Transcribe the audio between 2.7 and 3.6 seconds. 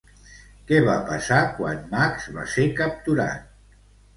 capturat?